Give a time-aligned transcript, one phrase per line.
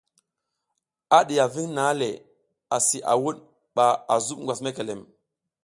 [1.17, 2.09] A diya ving nang le
[2.75, 3.37] asi a wuɗ
[3.75, 5.01] ɓa a zuɓ ngwas mekelem.